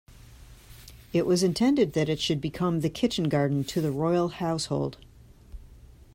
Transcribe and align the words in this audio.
It 1.13 1.27
was 1.27 1.43
intended 1.43 1.93
that 1.93 2.09
it 2.09 2.19
should 2.19 2.41
become 2.41 2.79
the 2.79 2.89
kitchen 2.89 3.29
garden 3.29 3.63
to 3.65 3.81
the 3.81 3.91
royal 3.91 4.29
household. 4.29 4.97